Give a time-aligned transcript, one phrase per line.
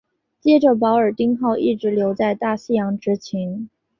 [0.39, 3.69] 接着保尔丁号一直留在大西洋执勤。